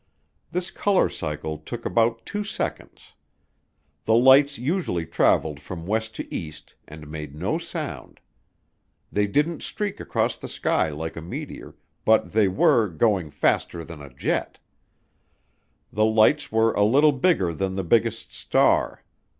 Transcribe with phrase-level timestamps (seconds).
[0.51, 3.13] This color cycle took about two seconds.
[4.05, 8.19] The lights usually traveled from west to east and made no sound.
[9.11, 14.01] They didn't streak across the sky like a meteor, but they were "going faster than
[14.01, 14.57] a jet."
[15.93, 19.03] The lights were "a little bigger than the biggest star."